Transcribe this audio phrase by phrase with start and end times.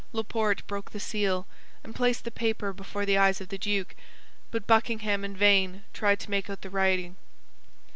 [0.13, 1.45] Laporte broke the seal,
[1.83, 3.93] and placed the paper before the eyes of the duke;
[4.49, 7.17] but Buckingham in vain tried to make out the writing.